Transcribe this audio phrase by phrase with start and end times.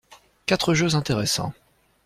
[0.47, 1.53] Quatre jeux intéressants.